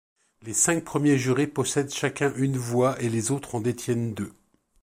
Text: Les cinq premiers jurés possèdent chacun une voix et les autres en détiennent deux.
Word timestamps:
Les 0.41 0.53
cinq 0.55 0.83
premiers 0.83 1.19
jurés 1.19 1.45
possèdent 1.45 1.93
chacun 1.93 2.33
une 2.35 2.57
voix 2.57 2.99
et 3.03 3.07
les 3.07 3.29
autres 3.29 3.53
en 3.53 3.61
détiennent 3.61 4.15
deux. 4.15 4.33